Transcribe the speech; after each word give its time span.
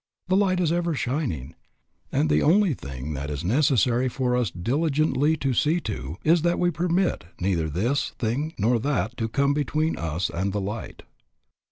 The 0.29 0.35
light 0.35 0.59
is 0.59 0.71
ever 0.71 0.95
shining, 0.95 1.53
and 2.11 2.27
the 2.27 2.41
only 2.41 2.73
thing 2.73 3.13
that 3.13 3.29
it 3.29 3.33
is 3.33 3.43
necessary 3.43 4.09
for 4.09 4.35
us 4.35 4.49
diligently 4.49 5.37
to 5.37 5.53
see 5.53 5.79
to 5.81 6.17
is 6.23 6.41
that 6.41 6.57
we 6.57 6.71
permit 6.71 7.25
neither 7.39 7.69
this 7.69 8.13
thing 8.17 8.53
nor 8.57 8.79
that 8.79 9.15
to 9.17 9.29
come 9.29 9.53
between 9.53 9.95
us 9.99 10.31
and 10.31 10.53
the 10.53 10.59
light. 10.61 11.03